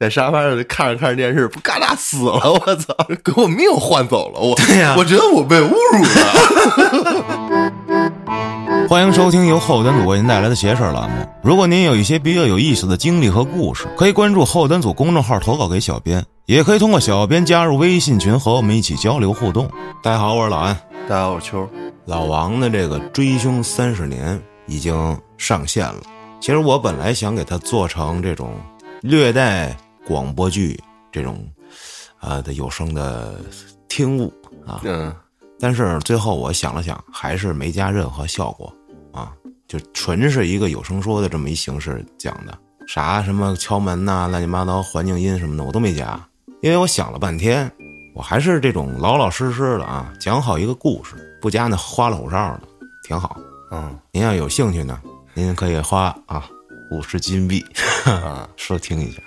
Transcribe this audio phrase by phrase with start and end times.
[0.00, 2.52] 在沙发上看着看着电视，不嘎哒死了！
[2.52, 4.40] 我操，给我命换走了！
[4.40, 7.72] 我对呀我觉得我被侮辱了。
[8.90, 11.24] 欢迎收听由后端组为您带来的邪事儿栏目。
[11.44, 19.70] 如果您有一些比较有意思的经历和故事，可以关注后端组公众号投稿给小编，也可以通过小编加入微信群和我们一起交流互动。
[20.02, 20.76] 大家好，我是老安。
[21.08, 21.68] 大家好，我是秋。
[22.06, 24.36] 老王的这个《追凶三十年》
[24.66, 26.00] 已经上线了。
[26.40, 28.52] 其实我本来想给他做成这种
[29.00, 29.74] 略带
[30.06, 30.78] 广播剧
[31.10, 31.46] 这种
[32.18, 33.34] 啊、的有声的
[33.88, 34.32] 听物
[34.66, 35.14] 啊，嗯，
[35.60, 38.72] 但是最后我想了想，还是没加任何效果
[39.12, 39.32] 啊，
[39.68, 46.18] 就纯是一个有声说的这么一形式讲的，啥什么敲门呐、乱七八糟环境音什么的我都没加，
[46.62, 47.70] 因为我想了半天，
[48.14, 52.62] 我还是这种老老实实的啊，讲好一个故事，不加那花里胡哨的，
[53.06, 53.36] 挺好。
[53.70, 53.98] 嗯。
[54.12, 55.00] 您要有兴趣呢，
[55.34, 56.48] 您可以花啊
[56.90, 57.62] 五十金币
[58.06, 59.20] 啊， 收听一下，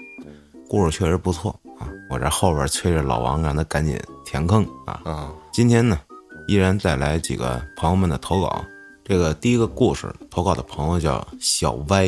[0.70, 1.88] 故事确实不错啊。
[2.10, 5.02] 我这后边催着老王让他赶紧填坑啊。
[5.06, 6.00] 啊，今天呢，
[6.48, 8.64] 依然再来几个朋友们的投稿。
[9.04, 12.08] 这个第一个故事投稿的朋友叫小歪，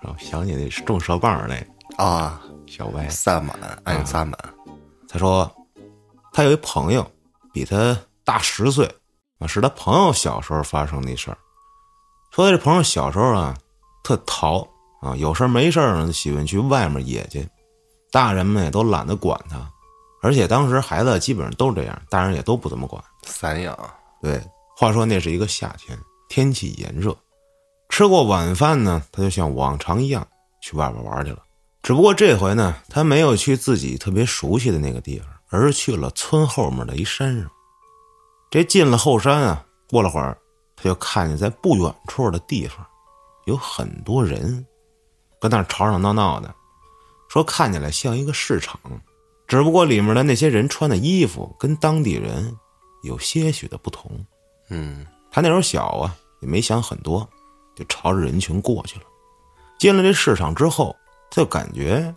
[0.00, 4.38] 然后想起那是种蛇棒儿那啊，小歪，萨满，爱因萨满。
[5.08, 5.50] 他说
[6.32, 7.04] 他有一朋友
[7.52, 8.88] 比他大十岁
[9.40, 11.38] 啊，是他朋友小时候发生的事儿。
[12.30, 13.56] 说他这朋友小时候啊，
[14.04, 14.64] 特淘
[15.02, 17.44] 啊，有事儿没事儿呢，就喜欢去外面野去，
[18.10, 19.70] 大人们也都懒得管他，
[20.22, 23.02] 而且当时孩子基本上都这样，大人也都不怎么管。
[23.22, 23.76] 散养，
[24.20, 24.42] 对，
[24.76, 27.16] 话说那是一个夏天，天气炎热，
[27.88, 30.26] 吃过晚饭呢，他就像往常一样
[30.60, 31.38] 去外边玩去了。
[31.82, 37.50] 只不过这回呢，他没有去自己特别熟悉的那个地方，而是去了村后面的一山上。
[38.50, 40.36] 这进了后山啊，过了会儿，
[40.76, 42.84] 他就看见在不远处的地方，
[43.46, 44.66] 有很多人，
[45.40, 46.52] 跟那儿吵吵闹闹的，
[47.30, 48.78] 说看起来像一个市场，
[49.46, 52.56] 只不过里面的那些人穿的衣服跟当地人
[53.04, 54.10] 有些许的不同。
[54.68, 57.28] 嗯他那时候小啊，也没想很多，
[57.76, 59.04] 就朝着人群过去了。
[59.78, 60.94] 进了这市场之后，
[61.30, 62.12] 他就感觉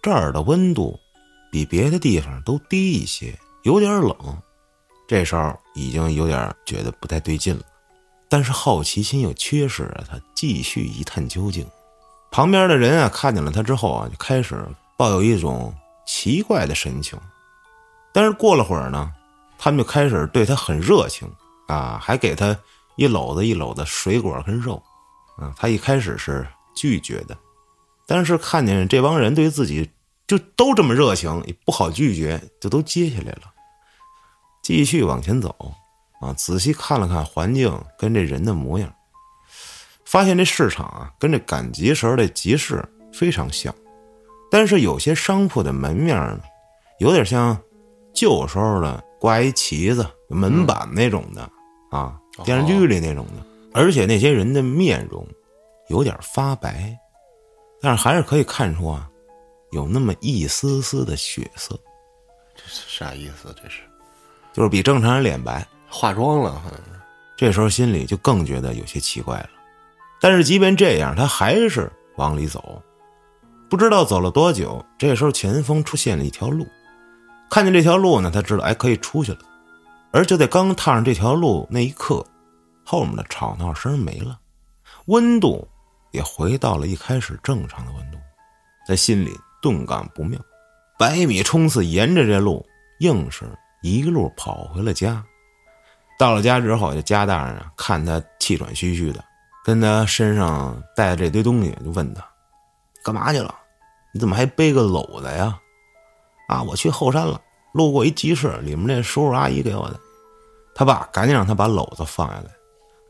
[0.00, 0.96] 这儿的温度
[1.50, 4.16] 比别的地方都低一些，有点冷。
[5.08, 7.62] 这时候已经有点觉得不太对劲了，
[8.28, 11.66] 但是好奇心又驱使着他继续一探究竟。
[12.30, 14.56] 旁边的人啊，看见了他之后啊，就开始
[14.96, 15.74] 抱有一种
[16.06, 17.18] 奇怪的神情。
[18.12, 19.12] 但是过了会儿呢，
[19.58, 21.30] 他们就开始对他很热情
[21.66, 22.56] 啊，还给他
[22.96, 24.82] 一篓子一篓的水果跟肉。
[25.36, 26.44] 啊，他一开始是
[26.74, 27.36] 拒绝的，
[28.06, 29.88] 但是看见这帮人对自己
[30.26, 33.42] 就都这么热情，也不好拒绝，就都接下来了。
[34.62, 35.54] 继续往前走，
[36.20, 38.92] 啊，仔细看了看环境跟这人的模样，
[40.08, 42.82] 发现这市场啊跟这赶集时候的集市
[43.12, 43.74] 非常像，
[44.50, 46.40] 但是有些商铺的门面呢，
[46.98, 47.54] 有点像
[48.14, 51.42] 旧时候的挂一旗子门板那种的、
[51.90, 55.28] 啊，电视剧里那种的，而且那些人的面容
[55.88, 56.98] 有点发白，
[57.82, 59.06] 但是还是可以看出啊，
[59.72, 61.78] 有那么一丝丝的血色，
[62.56, 63.54] 这是啥意思？
[63.62, 63.82] 这是
[64.54, 65.66] 就是比正常人脸白。
[65.86, 66.84] 化妆了，好像是。
[67.36, 69.50] 这时候心里就更觉得有些奇怪了。
[70.20, 72.82] 但是即便这样，他还是往里走。
[73.70, 76.66] 不知道走了多久，这时候前方出现了一条路。
[77.50, 79.38] 看见这条路呢，他知道哎可以出去了。
[80.10, 82.24] 而就在刚踏上这条路那一刻，
[82.84, 84.38] 后面的吵闹声没了，
[85.06, 85.68] 温度
[86.12, 88.18] 也回到了一开始正常的温度，
[88.86, 89.30] 在心里
[89.60, 90.40] 顿感不妙。
[90.98, 92.64] 百米冲刺，沿着这路，
[93.00, 93.44] 硬是
[93.82, 95.22] 一路跑回了家。
[96.18, 99.22] 到了家之后，这家大人啊，看他气喘吁吁的，
[99.68, 102.26] 跟他身上带的这堆东西，就问他
[103.04, 103.54] ：“干嘛去了？
[104.14, 105.60] 你怎么还背个篓子呀？”
[106.48, 107.38] 啊，我去后山了，
[107.74, 110.00] 路过一集市，里面那叔叔阿姨给我的。
[110.74, 112.50] 他爸赶紧让他把篓子放下来，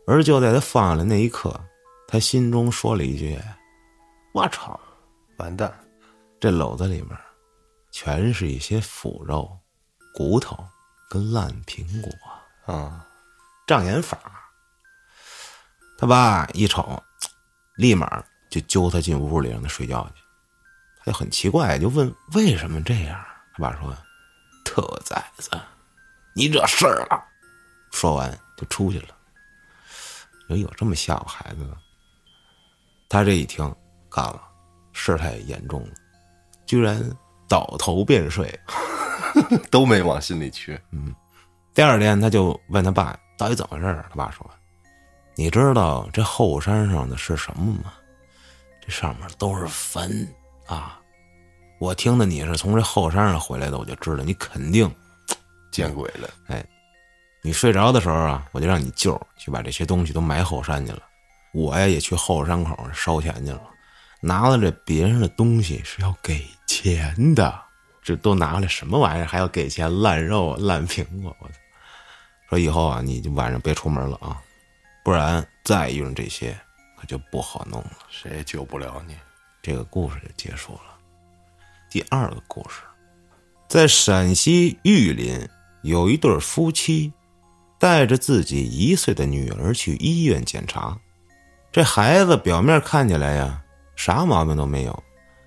[0.09, 1.55] 而就在他放下来那一刻，
[2.09, 3.39] 他心中说了一句
[4.35, 4.81] ：“我操！
[5.37, 5.73] 完蛋，
[6.41, 7.17] 这篓子里面
[7.93, 9.49] 全是一些腐肉、
[10.13, 10.59] 骨头
[11.09, 12.11] 跟烂苹果。”
[12.75, 13.07] 啊，
[13.65, 14.19] 障眼法。
[15.99, 17.03] 他爸一瞅，
[17.75, 20.23] 立马就揪他进屋里让他睡觉去。
[21.01, 23.21] 他就很奇怪，就问为什么这样。
[23.53, 23.93] 他爸说
[24.65, 25.51] ：“特崽子，
[26.35, 27.25] 你惹事儿了。”
[27.91, 29.09] 说完就出去了。
[30.49, 31.77] 有有这么吓唬孩子的？
[33.09, 33.75] 他这一听，
[34.09, 34.41] 干了，
[34.93, 35.95] 事态严重了，
[36.65, 37.03] 居然
[37.49, 38.49] 倒头便睡。
[39.71, 40.81] 都没往心里去。
[40.93, 41.15] 嗯
[41.75, 44.07] 第二天，他就问他爸到底怎么回事儿。
[44.09, 44.49] 他爸说
[45.39, 47.93] ：“你知道这后山上的是什么吗？
[48.85, 50.27] 这上面都是坟
[50.67, 50.99] 啊，
[51.79, 54.93] 我听的你是从这后山上回来的，我就知道你肯定
[55.71, 56.29] 见鬼了！
[56.49, 56.67] 哎
[57.41, 61.03] 你睡着的时候啊，我就让你舅去把这些东西都埋后山去了。
[61.53, 63.63] 我呀也去后山口烧钱去了，
[64.21, 67.63] 拿了这别人的东西是要给钱的，
[68.03, 70.03] 这都拿来什么玩意儿还要给钱？
[70.03, 71.55] 烂肉、烂苹果，我操！
[72.51, 74.37] 说以后啊，你就晚上别出门了啊，
[75.09, 76.55] 不然再遇上这些
[76.95, 77.93] 可就不好弄了。
[78.11, 79.17] 谁也救不了你。
[79.63, 80.81] 这个故事就结束了。
[81.89, 82.83] 第二个故事，
[83.71, 85.49] 在陕西玉林
[85.81, 87.11] 有一对夫妻，
[87.79, 90.95] 带着自己一岁的女儿去医院检查。
[91.73, 93.63] 这孩子表面看起来呀，
[93.97, 95.03] 啥毛病都没有，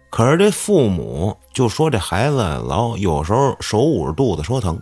[0.09, 4.81] 可是这父母就说这孩子老有时候手捂着肚子说疼。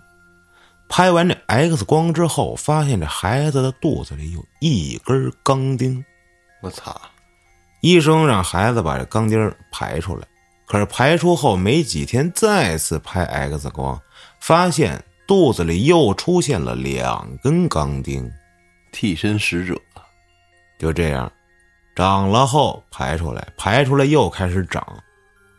[0.90, 6.04] 拍完这 X 光之后，发现这孩子的肚子里有一根钢钉。
[6.62, 7.00] 我操！
[7.82, 10.28] 医生让孩子把这钢钉排出来，
[10.66, 14.02] 可是排出后没几天，再次拍 X 光，
[14.42, 18.30] 发现肚子里又出现了两根钢钉。
[18.92, 19.80] 替身使者，
[20.80, 21.32] 就这样，
[21.96, 24.84] 长了后排出来，排出来又开始长，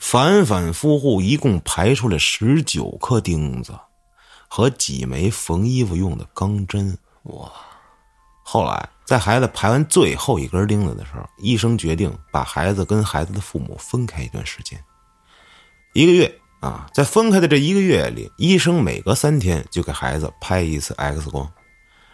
[0.00, 3.72] 反反复复，一共排出来十九颗钉子
[4.50, 6.98] 和几枚缝衣服用的钢针。
[7.22, 7.50] 哇！
[8.42, 14.82] 后来，在孩子排完最后一根钉子的时候，医生决定把孩子跟孩子的父母分开一段时间，
[15.94, 16.90] 一个月啊。
[16.92, 21.48] 在分开的这一个月里，医生每隔三天就给孩子拍一次 X 光。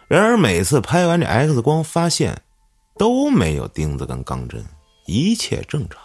[0.07, 2.39] 然而每次拍完这 X 光，发现
[2.99, 4.63] 都没有钉子跟钢针，
[5.07, 5.99] 一切正常。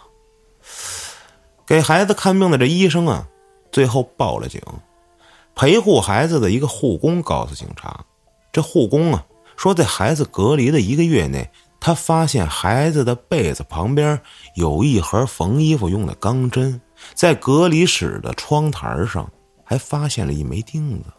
[1.67, 3.27] 给孩子看病的这医生啊，
[3.71, 4.59] 最后报了警。
[5.55, 8.05] 陪护孩子的一个护工告诉警察，
[8.51, 9.25] 这护工啊。
[9.55, 14.19] 说，在孩子隔离的一个月内，他发现孩子的被子旁边
[14.55, 16.81] 有一盒缝衣服用的钢针，
[17.13, 19.31] 在隔离室的窗台上
[19.63, 21.09] 还发现了一枚钉子。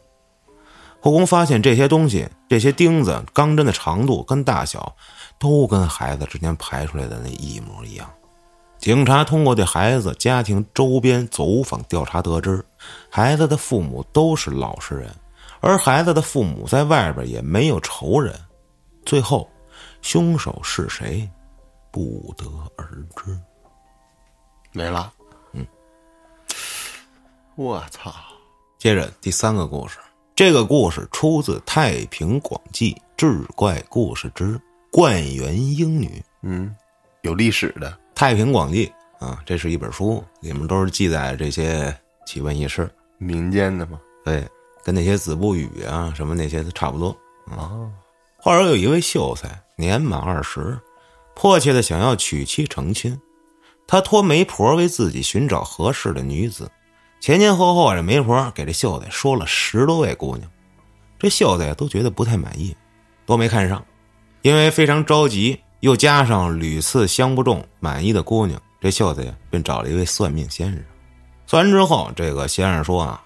[1.01, 4.97] 护工发现这些东西，这些钉子、钢针的长度跟大小，
[5.39, 8.11] 都跟孩子之前排出来的那一模一样。
[8.85, 12.63] 警察通过对孩子家庭周边走访调查得知，
[13.09, 15.11] 孩子的父母都是老实人。
[15.61, 18.39] 而孩子的父母在外边也没有仇人，
[19.07, 19.51] 最后，
[20.03, 21.27] 凶手是谁，
[21.91, 22.45] 不得
[22.77, 22.87] 而
[23.17, 23.35] 知。
[24.73, 25.11] 没了。
[25.53, 25.67] 嗯，
[27.57, 28.15] 我操！
[28.77, 29.97] 接着第三个故事，
[30.37, 34.61] 这个故事出自《太平广记·志怪故事之
[34.93, 36.09] 冠元英女》。
[36.43, 36.77] 嗯，
[37.23, 38.93] 有历史的《太平广记》
[39.25, 41.97] 啊，这是一本书，里面都是记载这些
[42.27, 44.01] 奇闻异事，民间的嘛？
[44.25, 44.47] 对。
[44.85, 47.09] 跟那些子不语啊什么那些都差不多
[47.47, 47.89] 啊。
[48.37, 50.79] 话说有一位秀才年满二十，
[51.35, 53.19] 迫切的想要娶妻成亲，
[53.87, 56.71] 他托媒婆为自己寻找合适的女子，
[57.19, 60.47] 前前后后这媒婆给这秀才说了十多位姑娘，
[61.19, 62.77] 这秀才都觉得不太满意，
[63.25, 63.83] 都没看上，
[64.43, 70.83] 因为非常着急，又加上屡次相不中满意的姑娘，这秀才呀便找了一位算命先生，
[71.47, 73.23] 算完之后，这个先生说啊。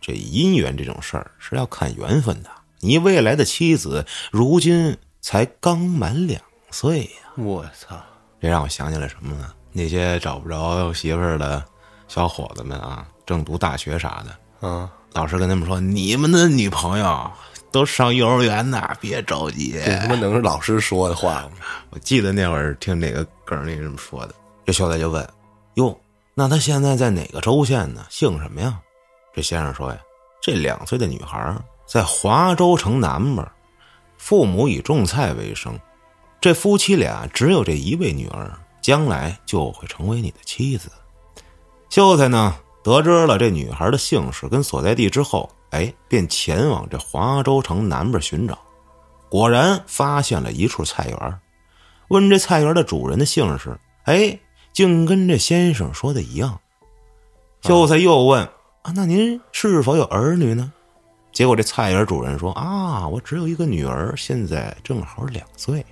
[0.00, 2.50] 这姻缘这种事儿是要看缘分的。
[2.80, 6.40] 你未来的妻子如今才刚满两
[6.72, 7.32] 岁呀！
[7.36, 7.96] 我操，
[8.40, 9.52] 这让我想起来什么呢？
[9.72, 11.64] 那些找不着媳妇儿的
[12.08, 17.30] 小伙子们啊，正读大学啥的，嗯，老师跟他们说：“你们的女朋友
[17.70, 21.50] 都上幼儿园呢，别着急。”这他妈能是老师说的话吗？
[21.90, 24.34] 我记得那会儿听哪个梗里这么说的。
[24.64, 25.28] 这秀才就问
[25.74, 25.98] ：“哟，
[26.34, 28.04] 那他现在在哪个州县呢？
[28.10, 28.78] 姓什么呀？”
[29.34, 29.98] 这先生说呀，
[30.40, 31.54] 这两岁的女孩
[31.86, 33.46] 在华州城南边，
[34.18, 35.78] 父母以种菜为生，
[36.40, 40.90] 这夫妻俩只有这一位女儿，将来就会成为你的妻子。
[41.90, 48.58] 秀才呢，得知了这女孩的姓氏跟所在地之后，哎，便前往这华州城南边寻找，
[49.28, 51.40] 果然发现了一处菜园，
[52.08, 54.38] 问这菜园的主人的姓氏，哎，
[54.72, 56.60] 竟跟这先生说的一样。
[57.62, 58.48] 秀才又问。
[58.82, 60.72] 啊，那您是否有儿女呢？
[61.32, 65.84] 结果这菜园主人说：“啊，我只有一个女儿，现在正好两岁。”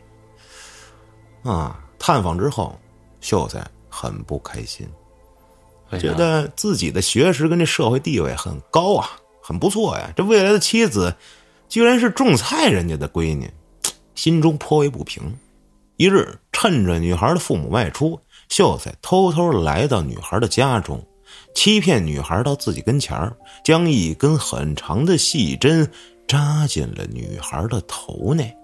[1.42, 2.78] 啊，探访之后，
[3.20, 4.88] 秀才很不开心，
[5.98, 9.10] 觉得自己的学识跟这社会地位很高啊，
[9.46, 10.10] 很不错呀。
[10.16, 11.14] 这未来的妻子，
[11.68, 13.52] 居然是种菜人家的闺女，
[14.16, 15.22] 心中颇为不平。
[15.98, 21.04] 一日，趁着女孩的父母外出，秀才偷偷来到女孩的家中。
[21.54, 25.88] 欺骗女孩到自己跟前儿，将一根很长的细针
[26.26, 28.56] 扎进了女孩的头内。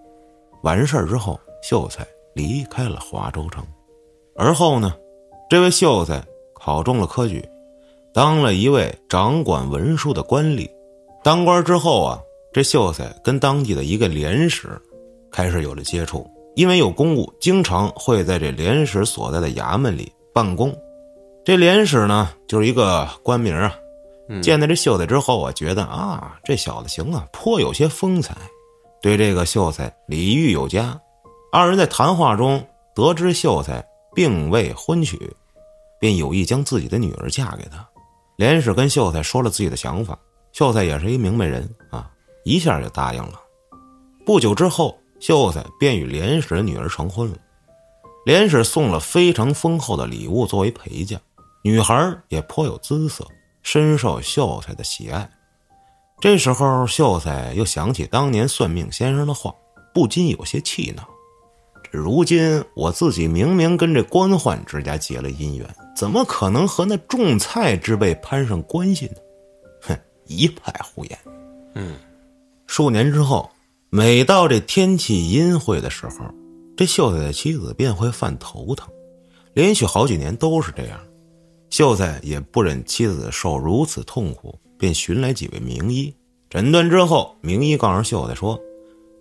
[0.63, 3.65] 完事儿之后，秀才离开了华州城。
[4.37, 4.95] 而后呢，
[5.49, 7.47] 这位秀才考中了科举，
[8.13, 10.69] 当了一位掌管文书的官吏。
[11.23, 12.21] 当官之后啊，
[12.53, 14.69] 这秀才跟当地的一个廉使
[15.31, 20.75] 开始有了接触，因为有公务，经常会在这廉使所在的衙门里办公。
[21.45, 23.75] 这廉使呢，就是一个官名啊。
[24.43, 28.37] 见到这秀才之后啊，觉得啊，这小子行啊，颇有些风采，
[29.03, 30.97] 对这个秀才礼遇有加。
[31.53, 32.65] 二人在谈话中
[32.95, 35.19] 得知秀才并未婚娶，
[35.99, 37.85] 便有意将自己的女儿嫁给他。
[38.41, 40.19] 连使跟秀才说了自己的想法，
[40.51, 42.11] 秀才也是一明白人啊，
[42.43, 43.39] 一下就答应了。
[44.25, 47.37] 不久之后，秀才便与连使的女儿成婚了。
[48.25, 51.21] 连使送了非常丰厚的礼物作为陪嫁，
[51.63, 53.27] 女孩也颇有姿色。
[53.63, 55.31] 深受秀才的喜爱，
[56.19, 59.55] 这时候秀才又想起当年算命先生的话，
[59.93, 61.07] 不禁有些气恼。
[61.91, 69.17] 如今我自己明明跟这官宦之家结了姻缘，怎么可能和那种菜之辈攀上关系呢？
[69.83, 71.19] 哼，一派胡言。
[71.75, 71.95] 嗯，
[72.67, 73.51] 数年之后，
[73.91, 76.25] 每到这天气阴晦的时候，
[76.75, 78.89] 这秀才的妻子便会犯头疼，
[79.53, 80.99] 连续好几年都是这样。
[81.69, 86.17] 秀才也不忍妻子受如此痛苦，便寻来几位名医
[86.49, 88.59] 诊断之后，名医告诉秀才说：“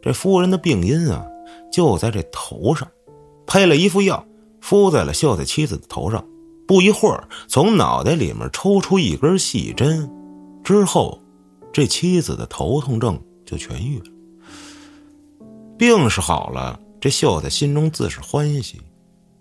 [0.01, 1.27] 这夫人的病因啊，
[1.73, 2.89] 就在这头上。”
[3.45, 4.25] 配了一副药，
[4.61, 6.25] 敷在了秀才妻子的头上。
[6.69, 10.07] 不一会儿，从脑袋里面抽出一根细针，
[10.63, 11.19] 之后，
[11.73, 14.05] 这妻子的头痛症就痊愈了。
[15.79, 18.79] 病是好了，这秀才心中自是欢喜，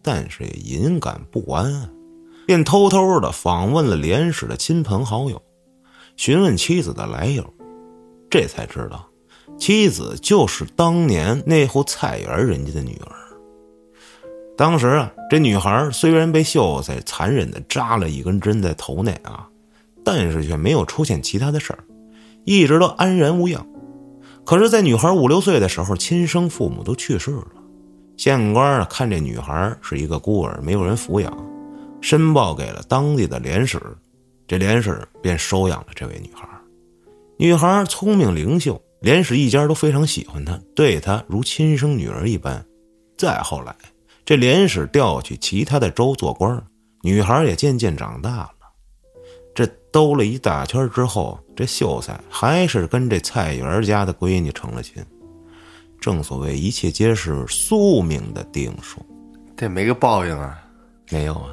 [0.01, 1.91] 但是也隐感不安。
[2.47, 5.43] 便偷偷的访问了连史的亲朋好友，
[6.17, 7.45] 询问妻子的来由，
[8.31, 9.07] 这才知道，
[9.59, 13.18] 妻子就是当年那户菜园人家的女儿。
[14.59, 19.49] 当时啊，这女孩虽然被秀才残忍的扎了一根针在头内啊，
[20.05, 21.79] 但是却没有出现其他的事儿，
[22.45, 23.65] 一直都安然无恙。
[24.45, 27.47] 可是，在女孩五六岁的时候，亲生父母都去世了，
[28.17, 31.33] 县官啊看这女孩是一个孤儿，没有人抚养。
[32.01, 33.81] 申报给了当地的连使，
[34.49, 36.49] 这连使便收养了这位女孩。
[37.39, 42.65] 女孩聪明灵秀，连使一家都非常喜欢她，对她如亲生女儿一般。
[43.17, 43.77] 再后来，
[44.29, 46.63] 这连使调去其他的州做官，
[47.01, 48.51] 女孩也渐渐长大了。
[49.55, 55.03] 这兜了一大圈之后，这秀才还是跟这菜园家的闺女成了亲。
[55.99, 59.01] 正所谓一切皆是宿命的定数，
[59.57, 60.63] 这没个报应啊？
[61.09, 61.49] 没有啊。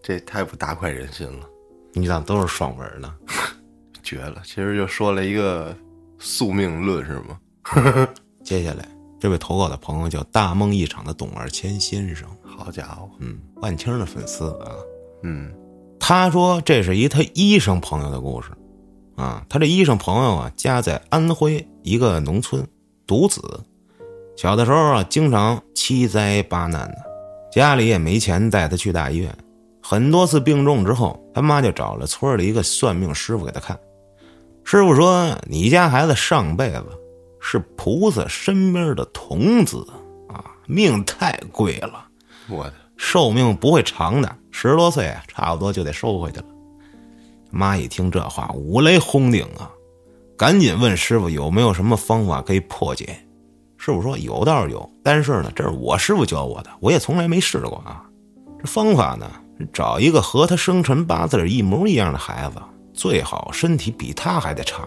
[0.00, 1.50] 这太不大快人心了，
[1.92, 3.12] 你咋都是爽文呢？
[4.00, 4.40] 绝了！
[4.44, 5.76] 其实就说了一个
[6.20, 8.08] 宿命论，是吗？
[8.44, 8.86] 接下来
[9.22, 14.74] 这位投稿的朋友叫大梦一场的董二千先生，好家伙，嗯，万青的粉丝啊，
[15.22, 15.48] 嗯，
[16.00, 18.50] 他说这是一他医生朋友的故事，
[19.14, 22.66] 啊，他这医生朋友啊，家在安徽一个农村，
[23.06, 23.40] 独子，
[24.36, 26.96] 小的时候啊，经常七灾八难的，
[27.52, 29.32] 家里也没钱带他去大医院。
[29.80, 33.78] 很多次病重之后，他妈就找了村里一个算命师傅给他看。
[34.64, 36.84] 师傅说：“你家孩子上辈子
[37.42, 39.84] 是菩萨身边的童子
[40.28, 42.06] 啊，命太贵了，
[42.48, 46.46] 我的寿命不会长的，十多岁差不多就得收回去了。”
[47.50, 49.68] 妈一听这话，五雷轰顶啊，
[50.38, 53.26] 赶紧问师傅有没有什么方法可以破解。
[53.76, 58.04] 师傅说：“有倒是有，但是呢，这是我师傅教我的，我也从来没试过啊。
[58.58, 59.30] 这方法呢？”
[59.72, 62.60] 找一个和他生辰八字一模一样的孩子，
[62.92, 64.82] 最好身体比他还得差，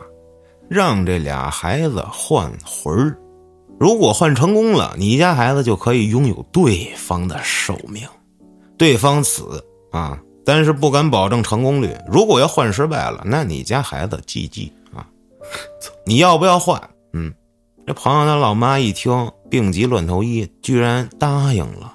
[0.69, 3.17] 让这俩孩子换魂儿。
[3.79, 8.07] 如果换成功了，你家孩子就可以拥有对方的寿命。
[8.77, 11.93] 对方死啊，但是不敢保证成功率。
[12.07, 15.05] 如果要换失败了，那你家孩子 GG 啊！
[16.05, 16.81] 你要不要换？
[17.13, 17.34] 嗯，
[17.86, 21.93] 这朋友他老妈一听病急乱投医，居然答应了。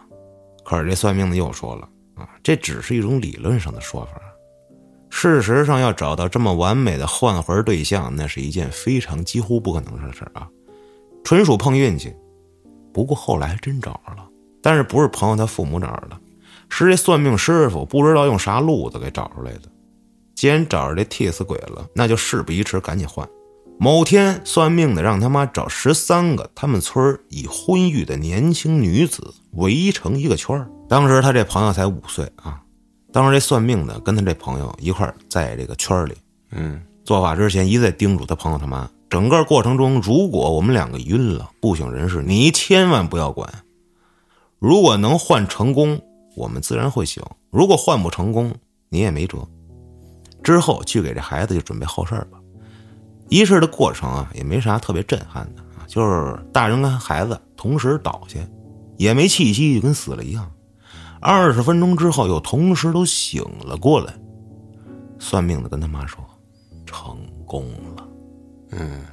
[0.64, 2.28] 可是这算命的又说了啊。
[2.42, 4.20] 这只是一种理论上的说法，
[5.10, 10.48] 事实上要找到这么完美的换魂对象，那是一件非常几乎不可能的事啊，
[11.24, 12.14] 纯属碰运气。
[12.92, 14.26] 不过后来还真找着了，
[14.62, 16.18] 但是不是朋友他父母找着的，
[16.68, 19.62] 是这算命师傅不知道用啥路子给找出来的。
[20.34, 23.28] 既然找着这替死鬼了，那就事不宜迟，赶紧换。
[23.78, 32.62] 某天，算命的让他妈找十三个他们村已婚育的年轻女子围成一个圈当时他这朋友才五岁啊。
[33.12, 36.14] 当时这算命的跟他这朋友一块在这个圈里，
[36.52, 43.52] 嗯，做法之前一再叮嘱他朋友他妈，整个过程中，如果我们两个晕了不省人事，你千万不要管。
[44.58, 46.00] 如果能换成功，
[46.36, 48.54] 我们自然会醒；如果换不成功，
[48.88, 49.38] 你也没辙。
[50.42, 52.38] 之后去给这孩子就准备后事吧。
[53.28, 58.38] 仪式的过程啊，也没啥特别震撼的啊，就是大人跟孩子同时倒下，
[58.96, 60.48] 也没气息，就跟死了一样。
[61.20, 64.14] 二十分钟之后，又同时都醒了过来。
[65.18, 66.24] 算命的跟他妈说
[66.86, 68.08] ：“成功了。”
[68.72, 69.04] 嗯，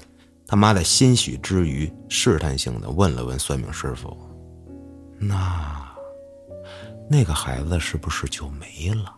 [0.48, 4.16] 他妈在欣喜之余，试探性的问了问算命师傅
[5.20, 5.86] ：“那
[7.10, 9.14] 那个孩子是不是就没了？”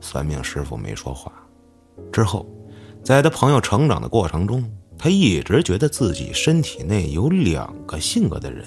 [0.00, 1.32] 算命师傅没说话。
[2.12, 2.46] 之后，
[3.02, 4.64] 在他朋友成长的过程中，
[4.96, 8.64] 他一直觉得自己身体内有两个性格的人，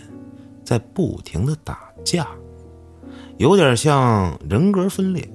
[0.65, 2.27] 在不停的打架，
[3.37, 5.27] 有点像人格分裂。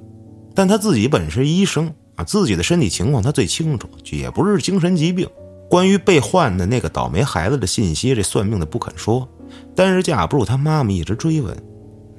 [0.55, 5.29] 但他自己本是医生啊，自己的身体情况他最清楚，也不是精神疾病。
[5.71, 9.27] 关于被换的那个倒霉孩子的信息，这算命的不肯说，
[9.75, 11.57] 但是架不住他妈妈一直追问。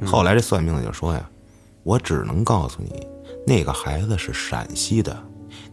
[0.03, 1.29] 后来这算命的就说呀
[1.83, 3.05] ：“我只能告诉你，
[3.45, 5.15] 那个孩子是陕西的，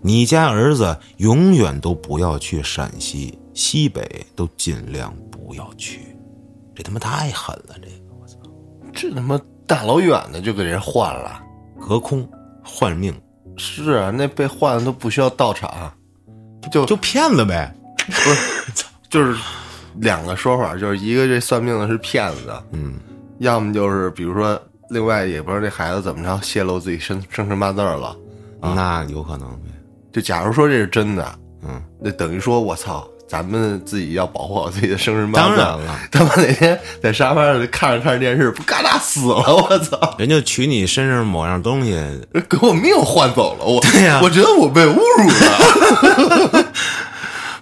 [0.02, 6.00] 你家儿子永远都不要去陕西，西北都尽量不要去。”
[6.76, 8.36] 这他妈太狠了，这个我操！
[8.92, 9.40] 这他妈
[9.70, 11.40] 大老远的就给人换了，
[11.78, 12.28] 隔空
[12.60, 13.14] 换命，
[13.56, 15.92] 是啊，那被换的都不需要到场，
[16.72, 17.72] 就就骗子呗。
[18.04, 18.72] 不是，
[19.08, 19.40] 就是
[19.94, 22.94] 两个说法，就是一个这算命的是骗子，嗯，
[23.38, 28.16] 要么就是比如说另外也不知道这孩子怎么着泄露自己生生辰八字了，
[28.60, 29.70] 那有可能呗。
[30.10, 35.56] 就假如说这是真的，嗯，那等于说我操，咱们自己要保护好自己的生日八字。
[35.56, 40.16] 当然了，他妈哪天在沙发上看着看着电视，不嘎达死了， 我操！
[40.18, 41.92] 人就取你身上某样东西，
[42.48, 43.80] 给我命换走了，我。
[43.82, 44.18] 对呀。
[44.20, 45.28] 我觉得我被侮辱
[46.58, 46.72] 了，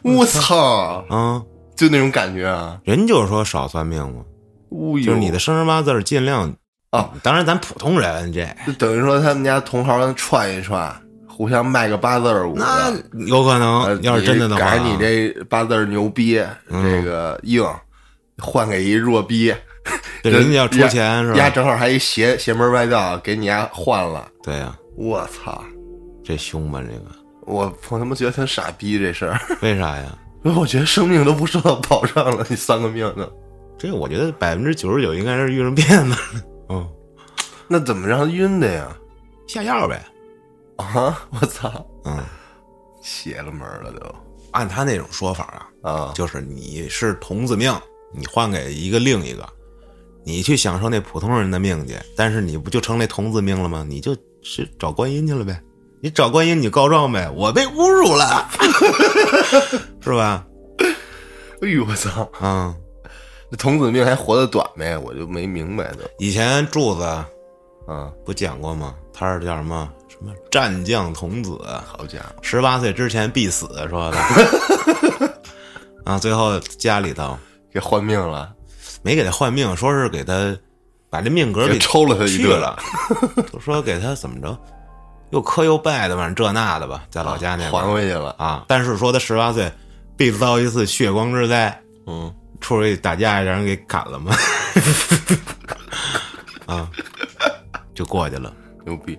[0.16, 1.42] 我操，啊，
[1.76, 4.22] 就那种感觉啊，人就是说少算命嘛，
[4.70, 6.50] 就就是你的生辰八字尽量
[6.92, 7.10] 啊。
[7.22, 8.48] 当然，咱普通人这。
[8.66, 10.90] 就等于说他们家同行串一串，
[11.38, 12.90] 互相卖个八字儿舞那。
[13.28, 17.64] 有可呃能，要是真的的话，改你这八字儿牛逼，嗯这个硬，
[18.38, 19.54] 换给一弱逼，
[20.20, 21.38] 对人家要出钱是吧？
[21.38, 24.28] 丫正好还一邪邪门歪道，给你丫换了。
[24.42, 25.62] 对呀，我操！
[26.24, 26.82] 这凶吧？
[26.82, 27.02] 这个
[27.46, 30.18] 我我他妈觉得挺傻逼这事儿，为啥呀？
[30.42, 33.24] 因 为我觉得生命都不受到保障了，你三个命呢？
[33.78, 36.16] 这个我觉得百分之九十九应该是遇上骗子，
[36.68, 36.84] 嗯，
[37.68, 38.88] 那怎么让他晕的呀？
[39.46, 40.04] 下药呗，
[40.78, 41.26] 啊！
[41.30, 42.18] 我操，嗯，
[43.02, 44.14] 邪了门了都
[44.52, 46.12] 按他那种说法啊，啊！
[46.14, 47.72] 就是你是童子命，
[48.14, 49.46] 你换给一个另一个，
[50.24, 53.84] 你去享受那普通人的命去，但是你不就成那童子命了吗？
[53.86, 55.60] 你就是找观音去了呗，
[56.00, 58.48] 你找观音，你告状呗，我被侮辱了，
[60.00, 60.46] 是吧？
[61.60, 62.30] 哎呦我操！
[62.40, 62.74] 嗯，
[63.50, 64.96] 那童子命还活得短呗？
[64.96, 68.12] 我就没明白的以前柱子啊！
[68.24, 68.94] 不讲过吗？
[69.12, 74.18] 他是叫什么什么战将童子，好家伙，十八岁之前必死，说的。
[76.04, 77.38] 啊，最后家里头
[77.72, 78.52] 给换命了，
[79.02, 80.56] 没给他换命，说是给他
[81.08, 82.76] 把这命格给给抽了他一顿去了，
[83.52, 84.58] 就说给他怎么着，
[85.30, 88.34] 又磕又拜的，反正这那的吧，在老家那边还回去了。
[88.38, 88.64] 啊。
[88.66, 89.70] 但是说他十八岁
[90.16, 94.34] 必遭一次血光之灾，嗯，出去打架让人给砍了嘛，
[96.66, 96.90] 啊，
[97.94, 98.52] 就过去了。
[98.84, 99.16] 牛逼！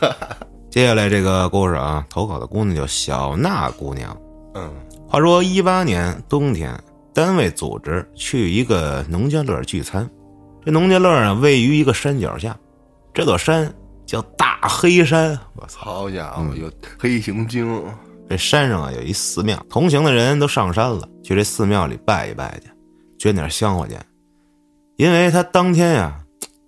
[0.70, 4.16] 接下来这个故事啊，投稿的姑娘叫小娜姑娘。
[4.54, 4.70] 嗯
[5.08, 6.72] 话说一八年冬天，
[7.12, 10.08] 单位组织去一个农家乐聚餐。
[10.64, 12.56] 这农家乐啊，位于一个山脚下，
[13.12, 13.74] 这座山
[14.06, 15.36] 叫大黑山。
[15.56, 15.80] 我操！
[15.80, 17.84] 好家伙，有黑熊精，
[18.28, 22.70] 这山上啊有一寺庙，同行的人都上山了，去这寺庙里拜一拜去，
[23.18, 24.00] 捐点香火钱。
[24.96, 26.20] 因为他当天呀、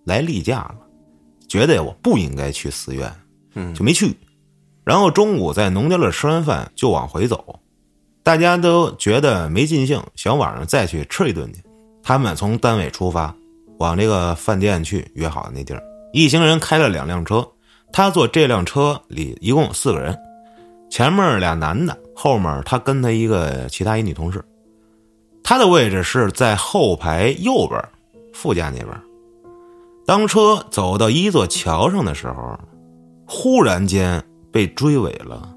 [0.05, 0.77] 来例假了，
[1.53, 3.15] 觉得我不应该去寺院，
[3.57, 4.17] 嗯就没去。
[4.85, 7.61] 然后中午在农家乐吃完饭就往回走，
[8.23, 11.63] 大家都觉得没尽兴，想晚上再去吃一顿去。
[12.03, 13.37] 他们从单位出发，
[13.77, 15.83] 往这个饭店去约好的那地儿。
[16.15, 17.47] 一行人开了两辆车，
[17.93, 20.19] 他坐这辆车里一共四个人，
[20.91, 24.43] 前面俩男的，后面他跟他一个其他一女同事。
[25.45, 27.79] 他的位置是在后排右边，
[28.33, 28.89] 副驾那边。
[30.05, 32.59] 当车走到一座桥上的时候，
[33.27, 35.55] 忽然间被追尾了，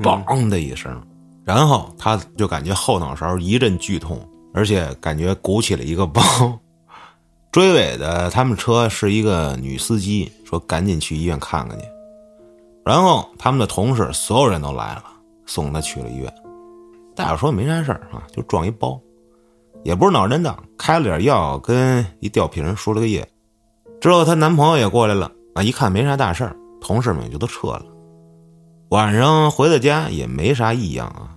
[0.00, 1.00] 梆的一声，
[1.44, 4.18] 然后他就感觉后脑勺一阵剧痛，
[4.54, 6.22] 而且感觉鼓起了一个包。
[7.52, 11.84] 追尾的他们车是一个女司机，说赶紧去医院看看去。
[12.84, 15.04] 然后他们的同事所有人都来了，
[15.44, 16.32] 送他去了医院。
[17.14, 18.98] 大夫说没啥事儿啊，就撞一包，
[19.84, 23.28] 也不是脑震荡，开了点药跟一吊瓶输了个液。
[24.02, 27.84] 之后她男朋友也过来了啊，一看没啥大事儿，同事们也就都撤了。
[28.88, 31.30] 晚上回到家也没啥异样啊。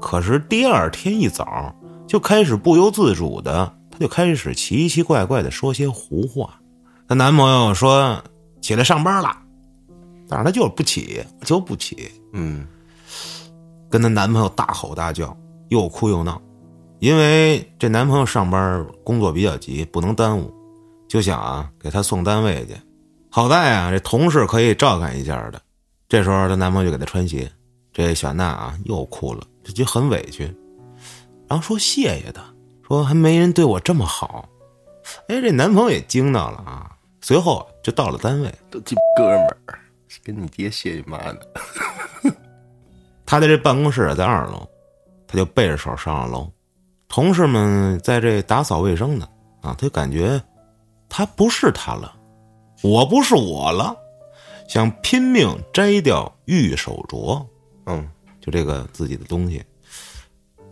[0.00, 1.74] 可是第二天一早
[2.06, 6.54] 就开始不由自主的，她就开始奇奇怪怪的说些胡话。
[7.08, 8.22] 她男朋友说
[8.60, 9.36] 起来上班了，
[10.28, 12.08] 但是她就是不起，就不起。
[12.32, 12.64] 嗯，
[13.90, 15.36] 跟她男朋友大吼大叫，
[15.68, 16.40] 又哭又闹。
[17.00, 20.53] 因为这男朋友上班工作比较急，不能耽误，
[21.14, 22.74] 就想啊给她送单位去。
[23.30, 25.62] 好在啊这同事可以照看一下的。
[26.08, 27.48] 这时候她男朋友就给她穿鞋，
[27.92, 29.46] 这小娜啊又哭了。
[29.62, 30.52] 这就很委屈，
[31.46, 32.42] 然后说谢谢他，
[32.84, 34.48] 说还没人对我这么好。
[35.28, 36.90] 哎，这男朋友也惊到了啊。
[37.20, 39.78] 随后就到了单位，都鸡哥们儿，
[40.24, 41.38] 跟你爹谢你妈呢。
[43.24, 44.68] 他的这办公室在二楼，
[45.28, 46.50] 他就背着手上了楼。
[47.06, 49.28] 同事们在这打扫卫生呢，
[49.62, 50.42] 啊，他就感觉
[51.16, 52.12] 他不是他了，
[52.82, 53.94] 我不是我了，
[54.68, 57.40] 想拼命摘掉玉手镯。
[57.86, 58.10] 嗯。
[58.40, 59.64] 就这个自己的东西，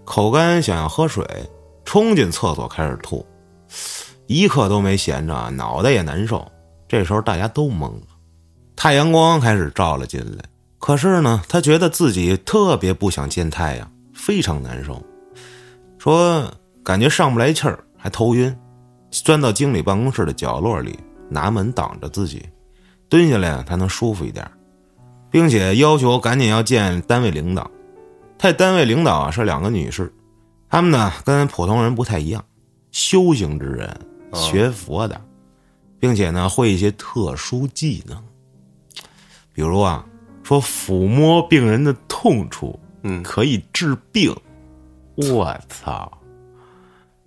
[0.05, 1.25] 口干想要喝水，
[1.85, 3.25] 冲进厕所开始吐，
[4.27, 6.45] 一刻都没闲着，脑袋也难受。
[6.89, 8.09] 这时候大家都懵了，
[8.75, 10.45] 太阳光开始照了进来，
[10.79, 15.01] 可是呢，他觉得自己特别不想见太阳，非常难受，
[15.99, 16.53] 说
[16.85, 18.55] 感觉上不来气儿，还头晕，
[19.13, 20.99] 钻到经理办公室的角落里，
[21.29, 22.45] 拿门挡着自己，
[23.09, 24.51] 蹲下来才能舒服一点。
[25.31, 27.71] 并且要求赶紧要见单位领导，
[28.37, 30.13] 他单位领导啊是两个女士，
[30.69, 32.45] 她们呢跟普通人不太一样，
[32.91, 33.99] 修行之人，
[34.35, 35.19] 学佛的，
[35.99, 38.23] 并且呢会一些特殊技能，
[39.55, 40.05] 比如啊
[40.43, 44.37] 说抚摸病人的痛处，嗯，可以治病，
[45.17, 46.13] 我操，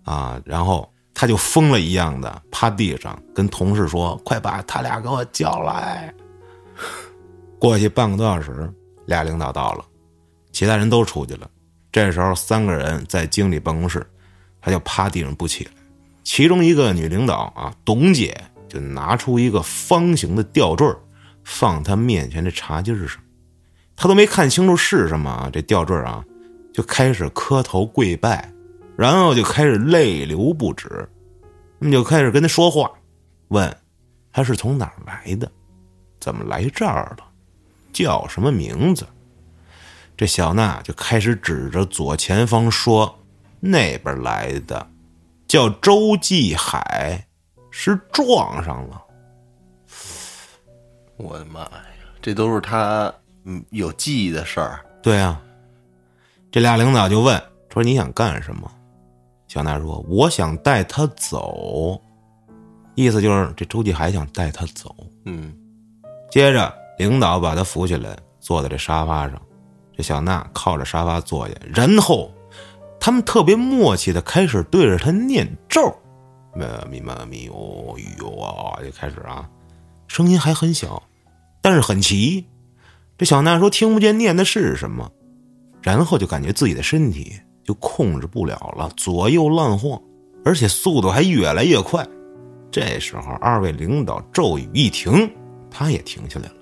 [0.03, 6.13] 啊，然后他就疯了一样的趴地上跟同事说：“快把他俩给我叫来。”
[7.57, 8.71] 过去半个多小时，
[9.05, 9.85] 俩领导到了，
[10.51, 11.49] 其他人都出去了。
[11.89, 14.05] 这时候，三个人在经理办公室，
[14.61, 15.71] 他就趴地上不起来。
[16.23, 18.35] 其中一个女领导啊，董姐
[18.67, 20.85] 就拿出一个方形的吊坠，
[21.45, 23.17] 放他面前的茶几上。
[23.95, 26.21] 他都没看清楚是什么啊，这吊坠啊，
[26.73, 28.51] 就开始磕头跪拜，
[28.97, 31.09] 然后就开始泪流不止。
[31.77, 32.89] 那么就开始跟他说话，
[33.49, 33.77] 问
[34.31, 35.51] 他是从哪儿来的，
[36.19, 37.25] 怎么来这儿了。
[37.91, 39.05] 叫什么名字？
[40.17, 43.13] 这小娜就开始指着左前方说
[43.59, 44.87] ：“那边来的，
[45.47, 47.27] 叫周继海，
[47.69, 49.01] 是撞上了。”
[51.17, 51.71] 我的妈呀，
[52.21, 54.79] 这都是他嗯有记忆的事儿。
[55.01, 55.41] 对啊，
[56.49, 58.71] 这俩领导就问说：“你想干什么？”
[59.55, 61.97] 小娜说：“我想带他走。”
[62.93, 64.93] 意思就是这周继海想带他走。
[65.23, 65.53] 嗯，
[66.29, 66.71] 接着。
[66.97, 69.41] 领导把他扶起来，坐在这沙发上，
[69.97, 72.31] 这小娜靠着沙发坐下，然后
[73.01, 75.93] 他们特别默契的开始对着他念咒，
[76.55, 79.49] 咪咪咪咪哦哟啊，就开始啊，
[80.07, 81.03] 声音还很小，
[81.61, 82.45] 但是很齐。
[83.17, 85.11] 这小娜说听不见念的是什么，
[85.81, 87.33] 然后就感觉自己的身体
[87.65, 90.01] 就控制不了了，左右乱晃，
[90.45, 92.07] 而且速度还越来越快。
[92.71, 95.29] 这时候，二位领导咒语一停，
[95.71, 96.55] 他也停下来了。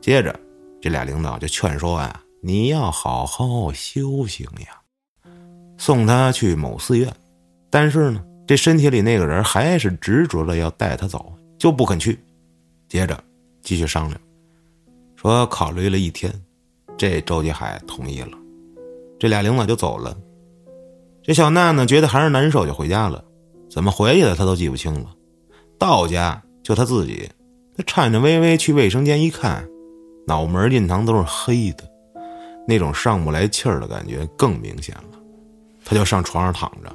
[0.00, 0.38] 接着，
[0.80, 5.30] 这俩领导就劝说啊，你要好好修行呀，
[5.76, 7.12] 送他去某寺院。
[7.68, 12.18] 但是呢，这身体里那个人还是执着着要带他走，就不肯去。
[12.88, 13.22] 接着
[13.62, 14.20] 继续商量，
[15.16, 16.32] 说考虑了一天，
[16.98, 18.39] 这周继海同意了。
[19.20, 20.16] 这俩领导就走了。
[21.22, 23.22] 这小娜呢，觉得还是难受，就回家了。
[23.70, 25.10] 怎么回去的，她都记不清了。
[25.78, 27.28] 到家就她自己，
[27.76, 29.64] 她颤颤巍巍去卫生间一看。
[30.26, 31.84] 脑门印堂都是黑的，
[32.66, 35.18] 那种上不来气儿的感觉更明显了。
[35.84, 36.94] 他就上床上躺着，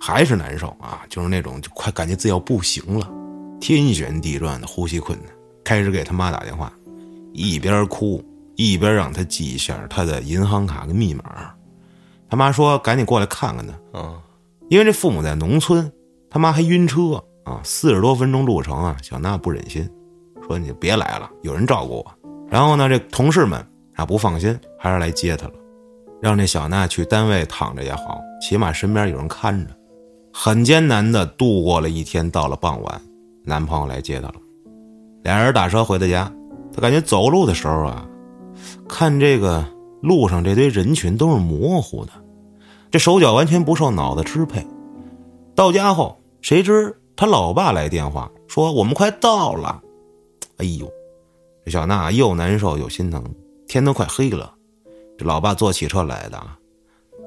[0.00, 3.08] 还是难受啊，就是那种就快感觉自己要不行了，
[3.60, 5.28] 天旋地转的，呼吸困难。
[5.64, 6.72] 开始给他妈打电话，
[7.32, 8.24] 一边哭
[8.56, 11.22] 一边让他记一下他的银行卡跟密码。
[12.28, 14.20] 他妈说：“赶紧过来看看他。”嗯，
[14.68, 15.90] 因为这父母在农村，
[16.28, 19.88] 他妈还晕车啊，四十多分钟路程啊，小娜不忍心，
[20.46, 22.12] 说：“你别来了，有人照顾我。”
[22.50, 23.64] 然后呢，这同事们
[23.94, 25.54] 啊不放心，还是来接他了，
[26.20, 29.72] 让这小娜去单位躺着也好，起码身边有人看着。
[30.32, 33.00] 很艰难的度过了一天，到了傍晚，
[33.44, 34.34] 男朋友来接她了，
[35.22, 36.30] 俩人打车回的家。
[36.74, 38.06] 她感觉走路的时候啊，
[38.88, 39.64] 看这个
[40.00, 42.12] 路上这堆人群都是模糊的，
[42.90, 44.66] 这手脚完全不受脑子支配。
[45.54, 49.82] 到家后，谁知他老爸来电话说我们快到了，
[50.58, 50.90] 哎呦！
[51.64, 53.24] 这小娜又难受又心疼，
[53.66, 54.54] 天都快黑了。
[55.18, 56.56] 这老爸坐汽车来的啊，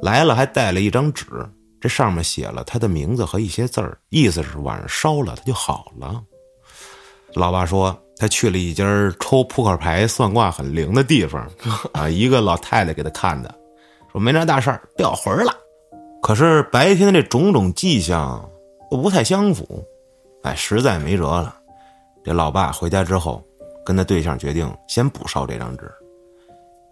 [0.02, 1.26] 来了还带了一张纸，
[1.82, 6.24] 这上面写了他的名字和一些字儿，意思是晚上烧了他就好了。
[7.34, 8.84] 老爸说他去了一家
[9.19, 11.49] 抽扑克牌、算卦很灵的地方，
[11.93, 13.55] 啊，一个老太太给他看的，
[14.12, 15.53] 说没啥大事儿，掉魂了。
[16.21, 18.47] 可是白天的这种种迹象
[18.91, 19.82] 都不太相符，
[20.43, 21.55] 哎，实在没辙了。
[22.21, 23.41] 这老爸回家之后，
[23.86, 25.89] 跟他对象决定先不烧这张纸，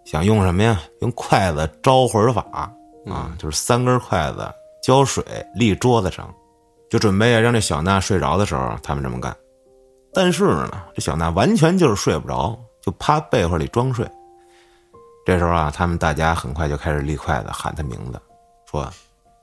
[0.06, 0.80] 想用什么呀？
[1.02, 2.72] 用筷子招魂法
[3.06, 4.50] 啊，就是三根筷子
[4.82, 5.22] 浇水
[5.54, 6.34] 立桌子上，
[6.88, 9.36] 就准备让这小娜睡着的时候，他们这么干。
[10.12, 14.08] 但是呢，这小娜完全就是睡不着，就趴被窝里装睡。
[15.26, 18.20] 这时候啊，他们大家很快就开始立筷子喊他名字，
[18.70, 18.90] 说。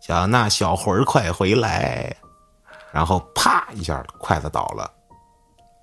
[0.01, 2.15] 小娜，小魂儿快回来！
[2.91, 4.87] 然后啪一下，筷子倒了，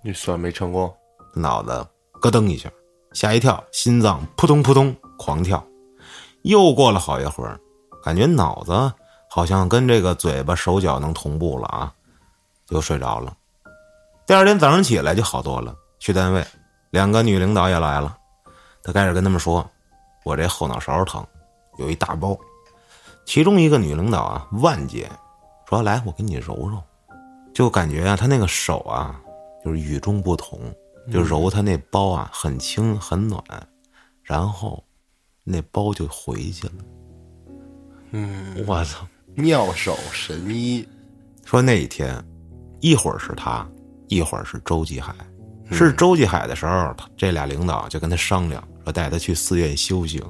[0.05, 0.95] 你算没成功，
[1.35, 1.85] 脑子
[2.21, 2.71] 咯噔一下，
[3.13, 5.61] 吓一跳，心脏扑通扑通狂跳。
[6.43, 7.59] 又过了好一会儿，
[8.01, 8.93] 感觉脑子
[9.29, 11.93] 好像跟这个嘴巴、手脚能同步了啊，
[12.69, 13.35] 就睡着了。
[14.27, 16.47] 第二天早上起来就好多了，去单位，
[16.91, 18.17] 两个女领导也来了，
[18.83, 19.69] 他开始跟他们说
[20.25, 21.27] ：“我这后脑勺疼，
[21.79, 22.39] 有一大包。”
[23.27, 25.11] 其中一个女领导啊，万姐，
[25.69, 26.83] 说：“来，我给你揉揉。”
[27.55, 29.21] 就感觉啊，她那个手啊，
[29.65, 30.59] 就是与众不同，
[31.13, 33.43] 就揉她那包啊，很轻很暖，
[34.23, 34.83] 然后
[35.45, 36.73] 那包就回去了。
[38.13, 40.89] 嗯，我操，妙手神医。
[41.45, 42.25] 说那一天，
[42.81, 43.69] 一会儿是他，
[44.15, 45.15] 一会儿是周继海。
[45.71, 50.23] 是周继海的时候，这俩领导就跟他商量，说带他去寺院修行。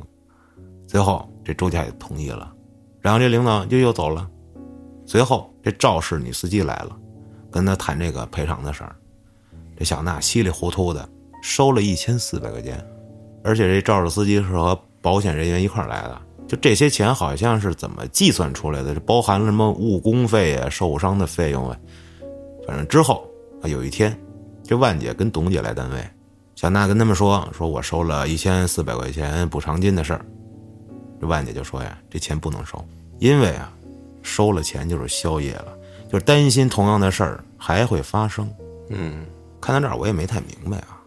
[0.87, 2.53] 最后，这周继海同意了。
[3.01, 4.29] 然后这领导就又走了，
[5.05, 6.97] 随后这肇事女司机来了，
[7.51, 8.95] 跟他谈这个赔偿的事儿。
[9.77, 11.09] 这小娜稀里糊涂的
[11.43, 12.81] 收了一千四百块钱，
[13.43, 16.23] 而且这肇事司机是和保险人员一块来的。
[16.47, 18.95] 就这些钱好像是怎么计算出来的？
[19.01, 21.77] 包含了什么误工费啊、受伤的费用啊？
[22.67, 23.32] 反正之后啊，
[23.69, 24.17] 有一天，
[24.65, 26.05] 这万姐跟董姐来单位，
[26.55, 30.25] 小娜跟他们说：“说我收了一千四百块钱补偿金的事儿。”
[31.21, 32.85] 这万姐就说呀：“这钱不能收，
[33.19, 33.73] 因为啊，
[34.23, 35.73] 收了钱就是宵夜了，
[36.11, 38.51] 就是担心同样的事儿还会发生。”
[38.91, 39.25] 嗯，
[39.61, 41.01] 看到这儿我也没太明白啊，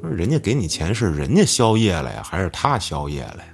[0.00, 3.44] 说人家给你钱是人家宵夜了呀，还是他宵夜了呀？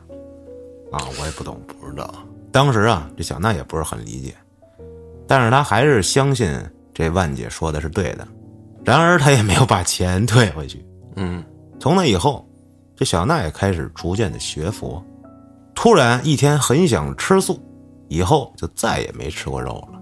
[0.92, 2.14] 啊，我也不懂，不知道。
[2.52, 4.34] 当时啊，这小娜也不是很理解，
[5.26, 6.58] 但是她还是相信
[6.96, 8.26] 这万姐说的是对的。
[8.82, 10.82] 然而他也没有把钱退回去。
[11.16, 11.44] 嗯，
[11.78, 12.48] 从那以后，
[12.96, 15.04] 这小娜也开始逐渐的学佛。
[15.74, 17.60] 突然一天很想吃素，
[18.08, 20.00] 以后就再也没吃过肉了。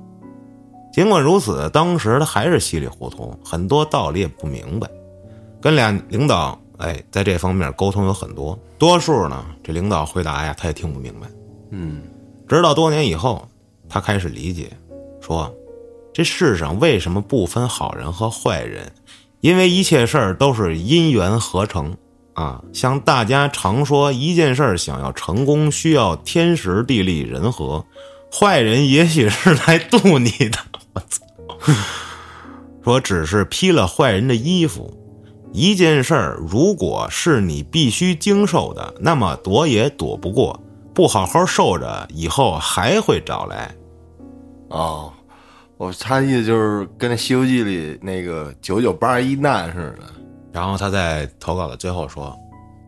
[0.93, 4.89] 尽管如此，当时他还是稀里糊涂，很多道理也不明白。
[5.61, 11.27] 跟俩领导哎，在这方面沟通有很多，多数呢，这领导回答呀，他也听不明白。
[11.71, 12.03] 嗯，
[12.47, 13.45] 直到多年以后，
[13.89, 14.71] 他开始理解，
[15.21, 15.53] 说，
[16.15, 18.93] 这世上为什么不分好人和坏人？
[19.41, 21.97] 因为一切事儿都是因缘合成。
[22.35, 27.85] 啊，像大家常说，一件事儿想要成功，需要天时地利人和。
[28.33, 30.59] 坏人也许是来渡你的，
[30.95, 31.25] 我操！
[32.85, 34.97] 说只是披了坏人的衣服。
[35.53, 40.61] 一件事儿如果是你必须经受的，那么躲也躲不过。
[40.93, 43.75] 不好好受着，以后还会找来。
[44.69, 45.13] 哦，
[45.77, 50.05] 我他意思就是跟那《西游记》里那个九九八十一难似的。
[50.53, 52.37] 然后他在投稿的最后说：“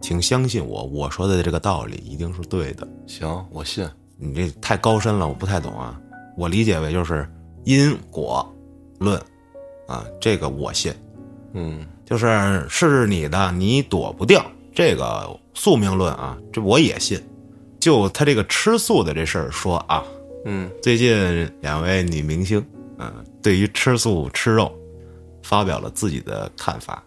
[0.00, 3.88] 请相信我，我说的这个道理一定是对的。”行，我信。
[4.16, 6.00] 你这太高深了，我不太懂啊。
[6.36, 7.28] 我理解为就是
[7.64, 8.54] 因果
[8.98, 9.20] 论
[9.88, 10.94] 啊，这个我信。
[11.54, 17.20] 嗯，就是是你的，你躲不掉这个宿命论啊，这我也信。
[17.80, 20.04] 就他这个吃素的这事儿说啊，
[20.44, 22.64] 嗯，最近两位女明星，
[22.98, 24.72] 嗯，对于吃素吃肉，
[25.42, 27.02] 发表了自己的看法。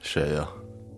[0.00, 0.48] 谁呀？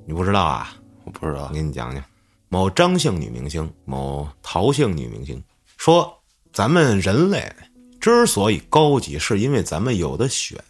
[0.07, 0.77] 你不知道啊？
[1.05, 1.49] 我不知道。
[1.49, 2.03] 我给你讲讲，
[2.49, 5.43] 某张姓女明星，某陶姓女明星
[5.77, 6.19] 说
[6.53, 7.53] ：“咱们人类
[8.01, 10.63] 之所以高级，是因为咱们有的选，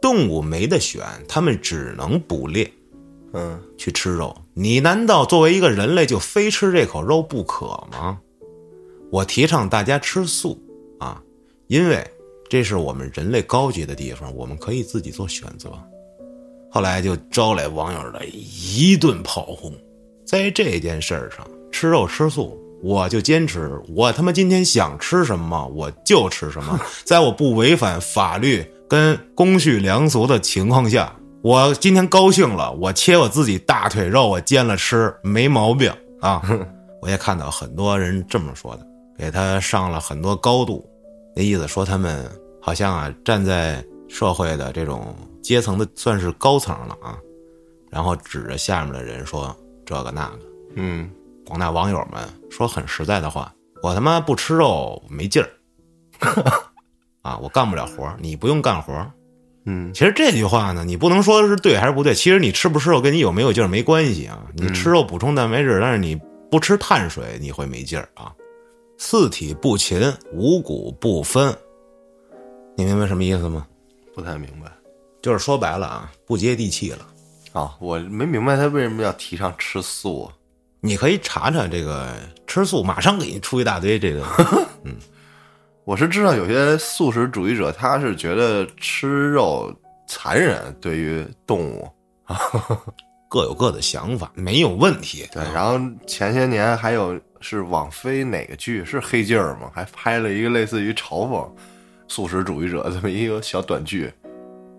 [0.00, 2.72] 动物没得选，他们只能捕猎，
[3.32, 4.36] 嗯，去吃肉。
[4.54, 8.20] 你难道作为一个人类就非吃这口肉不可吗？
[9.10, 10.60] 我提倡大家吃素
[10.98, 11.22] 啊，
[11.68, 12.04] 因为
[12.48, 15.70] 这是我们人类高级的地方，我们可以自己做选择。”
[16.70, 19.72] 后来就招来网友的一顿炮轰，
[20.26, 36.42] 在这件事儿上，吃肉吃素，我就坚持，我他妈今天想吃什么我就吃什么， 在我不违反法律跟公序良俗的情况下，我今天高兴了，我切我自己大腿肉，我煎了吃，没毛病啊。
[37.00, 40.84] 我也看到很多人这么说的，给他上了很多高度，
[41.36, 42.26] 那意思说他们
[42.62, 47.18] 好像啊站在社会的这种阶层的算是高层了啊，
[47.90, 50.38] 然后指着下面的人说这个那个。
[50.76, 51.10] 嗯，
[51.46, 55.50] 广大网友们说很实在的话，我他妈不吃肉没劲儿
[57.20, 59.10] 啊，我干不了活儿，你不用干活儿。
[59.66, 62.14] 嗯，其实这句话呢，你不能说是对还是不对。
[62.14, 64.46] 其实你吃不吃肉跟你有没有劲儿没关系啊。
[64.54, 66.18] 你吃肉补充蛋白质，但是你
[66.50, 68.32] 不吃碳水你会没劲儿啊。
[68.98, 70.00] 四体不勤，
[70.32, 71.54] 五谷不分，
[72.76, 73.66] 你明白什么意思吗？
[74.14, 74.72] 不太明白
[75.20, 77.06] 就是说白了啊，不接地气了。
[77.52, 80.32] 啊，我没明白他为什么要提倡吃素啊。
[80.80, 82.14] 你可以查查这个
[82.46, 84.24] 吃素，马上给你出一大堆这个。
[84.84, 84.96] 嗯
[85.84, 89.72] 我是知道有些素食主义者，他是觉得吃肉
[90.08, 91.88] 残忍，对于动物。
[93.28, 95.28] 各有各的想法，没有问题。
[95.30, 99.70] 对，然后前些年还有是网飞哪个剧是黑镜儿吗？
[99.72, 101.48] 还拍了一个类似于嘲讽
[102.08, 104.12] 素食主义者这么一个小短剧，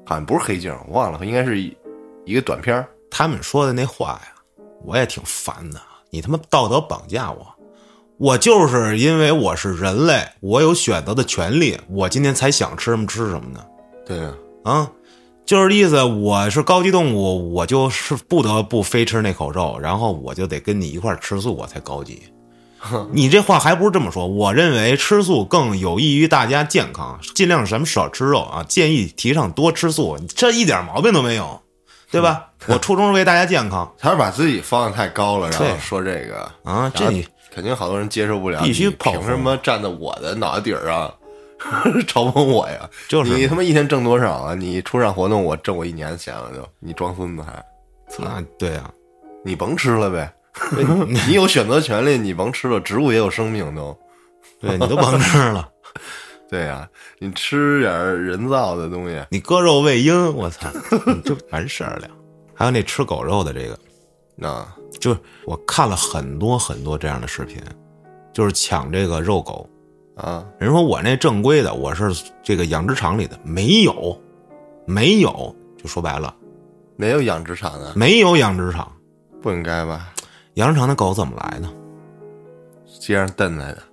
[0.05, 1.73] 好像不是黑镜儿，我忘了，应该是一
[2.25, 2.85] 一个短片儿。
[3.09, 4.33] 他们说的那话呀，
[4.83, 5.79] 我也挺烦的。
[6.09, 7.47] 你他妈道德绑架我，
[8.17, 13.65] 我就是因为我是人类，我有选择的权利，我今天才想吃什么吃什么呢？
[14.05, 14.33] 对呀、
[14.65, 14.91] 啊，
[15.45, 22.23] 就是意思我是高级动物，我就是不得不非吃那口肉，然后我就得跟你一块儿吃素，我才高级。
[23.11, 24.27] 你这话还不是这么说？
[24.27, 31.61] 我认为吃素更有益于大家健康，尽量什么少吃肉啊，建议提倡多吃素，这一点毛病都没有，
[32.11, 32.45] 对吧？
[32.67, 38.61] 我初衷是为大家健康他是把自己放的太高了，然后说这个啊，这你肯定好多人接受不了。
[38.61, 41.13] 必须炮轰凭什么站在我的脑袋顶上
[42.07, 42.89] 嘲讽我呀？
[43.07, 44.53] 就是你他妈一天挣多少啊？
[44.55, 47.53] 你出场活动我挣我一年的钱了就，你装孙子还？
[48.25, 48.89] 啊，对啊，
[49.43, 50.31] 你甭吃了呗，
[51.27, 52.79] 你有选择权利，你甭吃了。
[52.79, 53.97] 植物也有生命都。
[54.59, 55.69] 对你都甭吃了，
[56.49, 56.89] 对呀、
[57.19, 57.93] 你吃点
[58.23, 60.67] 人造的东西，你割肉喂鹰，我操，
[61.05, 62.07] 你就完事儿了。
[62.55, 63.77] 还有那吃狗肉的这个，
[64.35, 64.65] 那
[64.99, 67.61] 就是我看了很多很多这样的视频，
[68.33, 69.69] 就是抢这个肉狗。
[70.15, 74.19] 啊，人说我那正规的，我是这个养殖场里的，没有，
[74.87, 76.33] 没有，就说白了，
[76.95, 78.91] 没有养殖场的，没有养殖场。
[79.39, 80.11] 不应该吧？
[80.57, 81.69] 养殖场的狗怎么来的？
[82.99, 83.83] 街上蹬来的，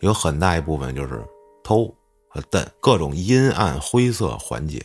[0.00, 1.24] 有很大一部分就是
[1.62, 1.84] 偷
[2.28, 4.82] 和蹬，各种阴暗灰色环节。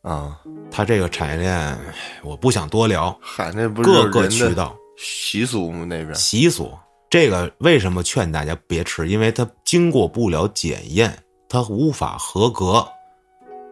[0.00, 1.78] 啊，它这个产业链，
[2.22, 5.84] 我不想多聊，嗨，那不是各个渠道习俗吗？
[5.84, 6.70] 那边习俗。
[7.10, 9.06] 这个为什么劝大家别吃？
[9.06, 11.14] 因为它经过不了检验，
[11.46, 12.86] 它无法合格。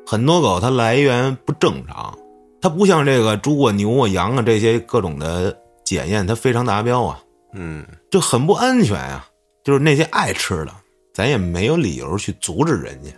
[0.07, 2.15] 很多狗它来源不正常，
[2.61, 7.22] 它不像这个猪啊、牛啊、羊啊这些各种的检验，它非常达标啊，
[7.55, 9.25] 嗯，就很不安全呀、
[9.64, 10.72] 就是那些爱吃的，
[11.14, 13.11] 咱也没有理由去阻止人家。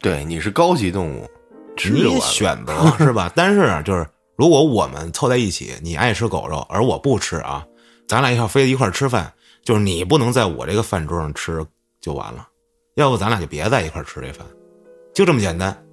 [0.00, 1.28] 对，你是高级动物，
[1.76, 2.24] 吃你就完了。
[2.24, 3.30] 选择是吧？
[3.36, 7.64] 但是啊就是如果我们凑在一起，你爱吃狗肉，而我不吃啊，
[8.08, 9.30] 咱俩要非一块儿吃饭，
[9.62, 11.64] 就是你不能在我这个饭桌上吃
[12.00, 12.48] 就完了，
[12.94, 14.46] 要不咱俩就别在一块儿吃这饭，
[15.14, 15.85] 就这么简单。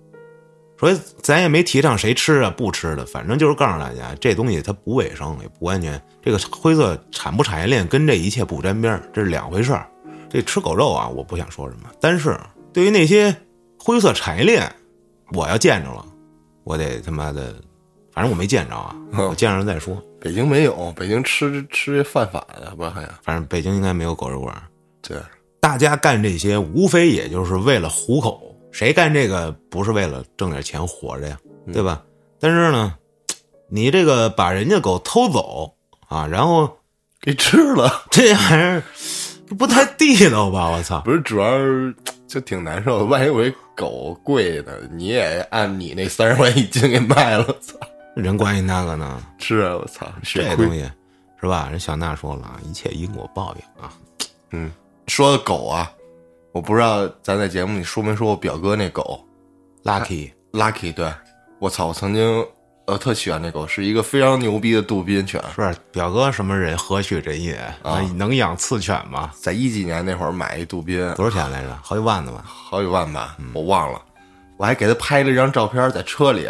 [0.84, 6.02] 所以咱也没提倡谁吃啊不吃的，反正就是告诉大家，这东西它不卫生也不安全。
[6.22, 9.88] 这个灰色产不产业链跟这一切不沾边儿这是两回事儿。
[10.30, 12.38] 这吃狗肉啊，我不想说什么，但是
[12.74, 13.34] 对于那些
[13.80, 14.70] 灰色产业链，
[15.32, 16.06] 我要见着了，
[16.66, 17.56] 我得他妈的，
[18.12, 19.98] 反正我没见着啊，我见着再说。
[20.20, 22.92] 北京没有，北京吃吃这犯法的吧？
[22.94, 24.54] 好像反正北京应该没有狗肉馆。
[25.02, 25.18] 对，
[25.62, 28.53] 大家干这些，无非也就是为了糊口。
[28.74, 31.38] 谁干这个不是为了挣点钱活着呀？
[31.72, 32.04] 对吧？
[32.40, 32.96] 但是呢，
[33.70, 35.74] 你这个把人家狗偷走
[36.10, 36.78] 啊，然后
[37.22, 38.84] 给吃了， 这玩意儿
[39.58, 40.70] 不太地道吧？
[40.72, 41.00] 我操！
[41.02, 41.96] 不是主要是
[42.28, 43.06] 就挺难受的。
[43.06, 47.78] 万一我这狗贵的，你也按你那三十块一斤给卖了，操！
[48.16, 50.08] 人关心那个呢， 是啊，我操。
[50.24, 50.82] 这东西
[51.40, 51.68] 是吧？
[51.70, 53.94] 人小娜说了啊，一切因果报应啊。
[54.50, 54.72] 嗯，
[55.08, 55.92] 说的狗啊，
[56.54, 59.20] 我不知道咱在节目里说没说我表哥那狗
[59.84, 61.12] Lucky，Lucky，对
[61.58, 62.46] 我操，我曾经
[62.86, 66.78] 呃特喜欢那狗，是一个非常牛逼的杜宾犬，是表哥什么人？
[66.78, 67.56] 何许人也？
[67.82, 69.32] 啊能能养刺犬吗？
[69.36, 71.76] 在一几年那会儿买一杜宾，多少钱来着？
[71.82, 72.44] 好几万呢吧？
[72.46, 74.00] 好几万吧，我忘了。
[74.58, 76.48] 我还给他拍了一张照片，在车里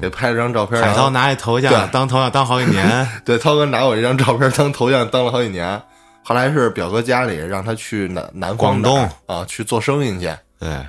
[0.00, 0.82] 给拍了张照片。
[0.82, 5.80] 海涛拿一头像当头像当好几年， 对涛哥拿我这张照片当头像当了好几年。
[6.28, 10.84] 后来是表哥家里让他去南南方广东啊去做生意去，对，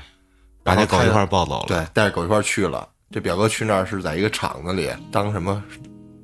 [0.63, 1.65] 把那狗一块儿抱走了。
[1.67, 2.89] 对，带着狗一块儿去了。
[3.11, 5.63] 这表哥去那儿是在一个厂子里当什么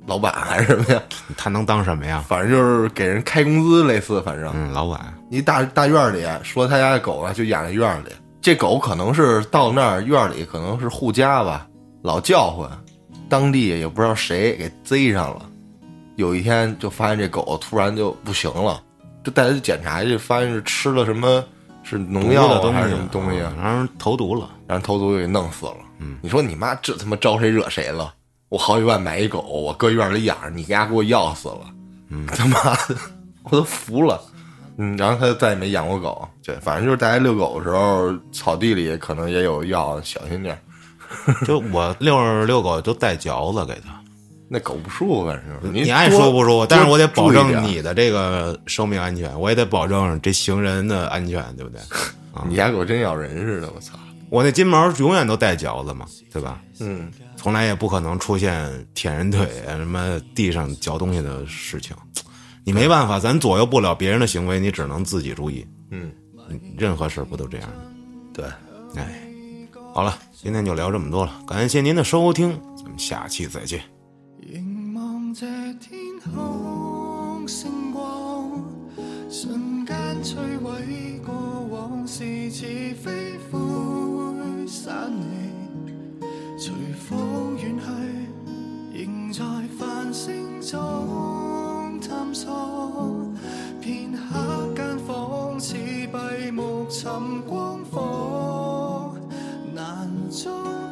[0.07, 0.99] 老板 还是什么呀？
[1.37, 2.25] 他能当什么呀？
[2.27, 8.07] 反正就是给人开工资，类似，反正嗯，老板，一大大院里，说他家的狗啊就养在院里。
[8.41, 11.67] 这狗可能是到那儿院里可能是护家吧，
[12.01, 12.67] 老叫唤，
[13.29, 15.45] 当地也不知道谁给贼上了。
[16.15, 18.81] 有一天就发现这狗突然就不行了，
[19.23, 21.43] 就带他去检查去，发现是吃了什么
[21.83, 24.49] 是农药毒的东西还是什么东西啊，让人投毒了。
[24.67, 25.77] 让投毒给弄死了。
[25.99, 28.13] 嗯，你说你妈这他妈招谁惹谁了？
[28.49, 31.61] 我好几万买一狗，我搁院里养着，你家给我要死了。
[32.09, 32.95] 嗯， 他妈的，
[33.43, 34.21] 我都服了。
[34.77, 36.27] 嗯，然后他就再也没养过狗。
[36.43, 40.59] 对，反正就是大家遛狗的时候，草地里可能也有药，小心点儿。
[41.45, 44.01] 就我遛着遛狗都带嚼子给他，
[44.53, 51.81] 那狗不舒服，反正你爱说不舒服，但是我得保证你的这个生命安全，我也得保证这行人的安全，对不对？
[52.47, 53.93] 你家狗真咬人似的，我操！
[54.29, 56.61] 我那金毛永远都带嚼子嘛，对吧？
[56.79, 61.95] 嗯，从来也不可能出现舔人腿、什么地上嚼东西的事情。
[62.63, 65.65] 你没办法，咱左右不了别人的行为，你只能自己注意。
[65.89, 66.11] 嗯，
[66.77, 67.75] 任何事不都这样吗？
[68.33, 68.45] 对，
[68.95, 69.19] 哎，
[69.95, 73.92] 好了，今天就聊这么多了，感谢您的收听，咱们下期再见。
[76.23, 78.49] 通星光
[79.29, 81.33] 瞬间摧毁过
[81.69, 82.65] 往事似
[82.95, 86.25] 飞灰散离
[86.57, 89.43] 随风远去仍在
[89.77, 93.29] 繁星中探索
[93.81, 99.13] 片刻间仿似闭目寻光火
[99.73, 100.82] 难中